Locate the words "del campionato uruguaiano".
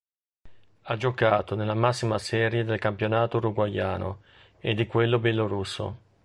2.63-4.21